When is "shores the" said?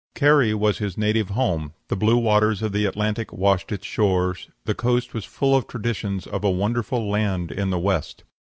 3.85-4.73